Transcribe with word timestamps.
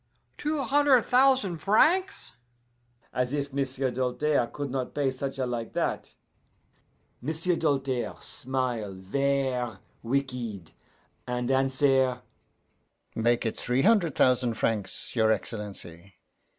Two 0.35 0.63
hunder' 0.63 0.99
thousan' 0.99 1.59
francs!' 1.59 2.31
as 3.13 3.33
if 3.33 3.53
M'sieu' 3.53 3.91
Doltaire 3.91 4.47
could 4.47 4.71
not 4.71 4.95
pay 4.95 5.11
such 5.11 5.37
a 5.37 5.45
like 5.45 5.73
that. 5.73 6.15
M'sieu' 7.21 7.55
Doltaire 7.55 8.19
smile 8.19 8.95
ver' 8.97 9.77
wicked, 10.01 10.71
and 11.27 11.51
answer, 11.51 12.23
'Make 13.13 13.45
it 13.45 13.55
three 13.55 13.83
hunder' 13.83 14.09
thousan' 14.09 14.55
francs, 14.55 15.15
your 15.15 15.31
Excellency. 15.31 16.15